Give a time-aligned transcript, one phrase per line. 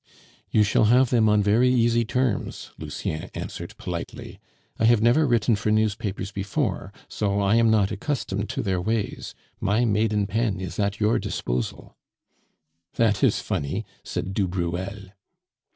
[0.49, 4.39] "You shall have them on very easy terms," Lucien answered politely.
[4.79, 9.35] "I have never written for newspapers before, so I am not accustomed to their ways,
[9.59, 11.95] my maiden pen is at your disposal"
[12.95, 15.11] "That is funny," said du Bruel.